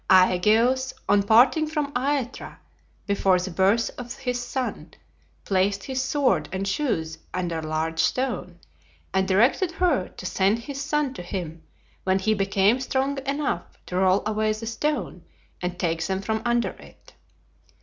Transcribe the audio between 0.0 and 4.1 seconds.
Aegeus on parting from Aethra, before the birth